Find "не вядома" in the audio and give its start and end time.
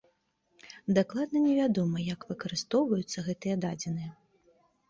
1.47-1.97